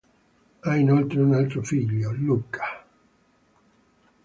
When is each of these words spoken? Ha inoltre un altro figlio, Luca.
Ha 0.63 0.75
inoltre 0.77 1.19
un 1.21 1.35
altro 1.35 1.61
figlio, 1.61 2.11
Luca. 2.11 2.83